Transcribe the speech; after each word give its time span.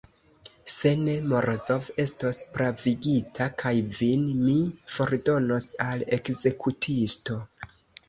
Se 0.75 0.93
ne, 1.01 1.17
Morozov 1.33 1.89
estos 2.05 2.41
pravigita, 2.57 3.49
kaj 3.65 3.75
vin 4.01 4.27
mi 4.41 4.59
fordonos 4.97 5.71
al 5.91 6.11
ekzekutisto. 6.21 7.43